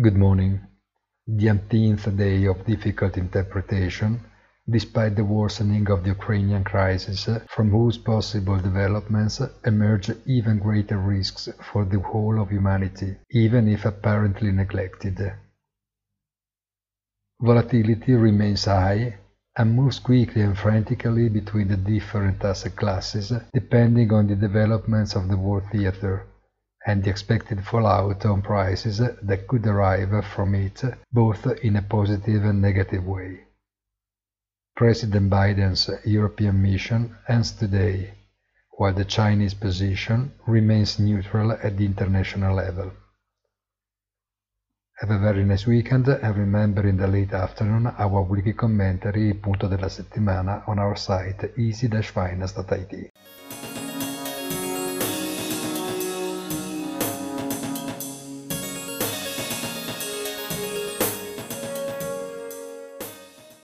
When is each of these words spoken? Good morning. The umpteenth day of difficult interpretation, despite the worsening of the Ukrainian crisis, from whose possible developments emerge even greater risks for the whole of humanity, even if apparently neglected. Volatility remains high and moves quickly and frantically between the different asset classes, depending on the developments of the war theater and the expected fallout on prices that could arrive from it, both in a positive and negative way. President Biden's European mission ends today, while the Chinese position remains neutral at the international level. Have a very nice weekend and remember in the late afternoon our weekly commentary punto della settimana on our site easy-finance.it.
Good 0.00 0.16
morning. 0.16 0.60
The 1.26 1.50
umpteenth 1.50 2.16
day 2.16 2.44
of 2.44 2.64
difficult 2.64 3.16
interpretation, 3.16 4.20
despite 4.70 5.16
the 5.16 5.24
worsening 5.24 5.90
of 5.90 6.04
the 6.04 6.10
Ukrainian 6.10 6.62
crisis, 6.62 7.28
from 7.48 7.70
whose 7.70 7.98
possible 7.98 8.58
developments 8.58 9.40
emerge 9.64 10.08
even 10.24 10.60
greater 10.60 10.98
risks 10.98 11.48
for 11.72 11.84
the 11.84 11.98
whole 11.98 12.40
of 12.40 12.50
humanity, 12.50 13.16
even 13.32 13.66
if 13.66 13.84
apparently 13.84 14.52
neglected. 14.52 15.18
Volatility 17.40 18.14
remains 18.14 18.66
high 18.66 19.18
and 19.56 19.74
moves 19.74 19.98
quickly 19.98 20.42
and 20.42 20.56
frantically 20.56 21.28
between 21.28 21.66
the 21.66 21.76
different 21.76 22.44
asset 22.44 22.76
classes, 22.76 23.32
depending 23.52 24.12
on 24.12 24.28
the 24.28 24.36
developments 24.36 25.16
of 25.16 25.26
the 25.26 25.36
war 25.36 25.60
theater 25.72 26.24
and 26.86 27.02
the 27.02 27.10
expected 27.10 27.64
fallout 27.64 28.24
on 28.24 28.42
prices 28.42 28.98
that 28.98 29.46
could 29.48 29.66
arrive 29.66 30.24
from 30.24 30.54
it, 30.54 30.82
both 31.12 31.46
in 31.62 31.76
a 31.76 31.82
positive 31.82 32.44
and 32.44 32.62
negative 32.62 33.04
way. 33.04 33.40
President 34.76 35.28
Biden's 35.28 35.90
European 36.04 36.62
mission 36.62 37.16
ends 37.28 37.52
today, 37.52 38.14
while 38.70 38.94
the 38.94 39.04
Chinese 39.04 39.54
position 39.54 40.32
remains 40.46 41.00
neutral 41.00 41.52
at 41.52 41.76
the 41.76 41.84
international 41.84 42.54
level. 42.54 42.92
Have 45.00 45.10
a 45.10 45.18
very 45.18 45.44
nice 45.44 45.66
weekend 45.66 46.08
and 46.08 46.36
remember 46.36 46.86
in 46.86 46.96
the 46.96 47.06
late 47.06 47.32
afternoon 47.32 47.86
our 47.86 48.22
weekly 48.22 48.52
commentary 48.52 49.32
punto 49.34 49.68
della 49.68 49.88
settimana 49.88 50.62
on 50.68 50.78
our 50.78 50.96
site 50.96 51.52
easy-finance.it. 51.56 53.10